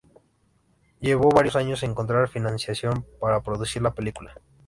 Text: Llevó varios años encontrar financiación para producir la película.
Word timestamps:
Llevó 0.99 1.29
varios 1.29 1.55
años 1.55 1.83
encontrar 1.83 2.27
financiación 2.27 3.05
para 3.19 3.43
producir 3.43 3.83
la 3.83 3.93
película. 3.93 4.33